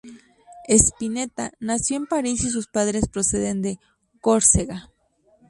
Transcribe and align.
Spinetta 0.67 1.51
nació 1.59 1.97
en 1.97 2.07
París, 2.07 2.43
y 2.43 2.49
sus 2.49 2.65
padres 2.65 3.07
proceden 3.07 3.61
de 3.61 3.77
Córcega. 4.19 4.89